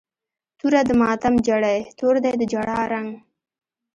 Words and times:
توره 0.59 0.81
د 0.89 0.91
ماتم 1.01 1.33
جړۍ، 1.47 1.79
تور 1.97 2.15
دی 2.23 2.33
د 2.37 2.43
جړا 2.53 2.79
رنګ 2.93 3.11